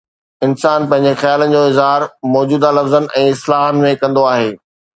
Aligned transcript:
انسان 0.45 0.79
پنهنجي 0.91 1.19
خيالن 1.21 1.51
جو 1.55 1.61
اظهار 1.73 2.01
موجوده 2.35 2.69
لفظن 2.77 3.09
۽ 3.25 3.29
اصطلاحن 3.37 3.87
۾ 3.87 3.95
ڪندو 4.05 4.29
آهي. 4.35 4.53